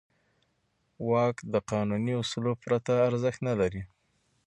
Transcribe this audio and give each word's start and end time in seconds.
واک 1.09 1.37
د 1.53 1.55
قانوني 1.71 2.13
اصولو 2.21 2.51
پرته 2.63 2.93
ارزښت 3.09 3.39
نه 3.47 3.53
لري. 3.59 3.81